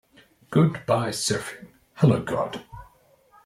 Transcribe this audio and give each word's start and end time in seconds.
Goodbye 0.49 1.11
Surfing, 1.11 1.67
Hello 1.93 2.23
God! 2.23 2.63